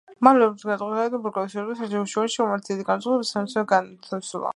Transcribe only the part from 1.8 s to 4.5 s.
ჟან უშიში, რომელიც დიდი გამოსასყიდის სანაცვლოდ გაანთავისუფლა.